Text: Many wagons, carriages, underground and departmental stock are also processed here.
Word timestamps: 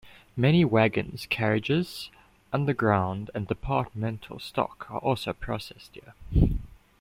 Many 0.35 0.65
wagons, 0.65 1.27
carriages, 1.27 2.09
underground 2.51 3.29
and 3.35 3.47
departmental 3.47 4.39
stock 4.39 4.89
are 4.89 4.97
also 4.97 5.31
processed 5.31 5.91
here. 5.93 6.15